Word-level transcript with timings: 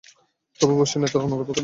তবে 0.59 0.71
অবশ্যই 0.75 0.99
নেতার 1.01 1.21
অনুগত 1.21 1.49
থাকব। 1.49 1.59